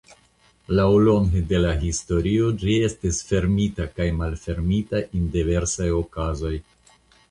Laŭlonge 0.79 1.41
de 1.51 1.59
la 1.65 1.75
historio 1.83 2.49
ĝi 2.65 2.79
estis 2.89 3.21
fermita 3.31 3.89
kaj 3.95 4.11
malfermita 4.25 5.07
en 5.09 5.33
diversaj 5.41 5.97
okazoj. 6.05 6.57